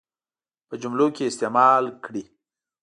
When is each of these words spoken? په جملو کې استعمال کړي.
په 0.67 0.75
جملو 0.81 1.07
کې 1.15 1.29
استعمال 1.31 1.83
کړي. 2.03 2.23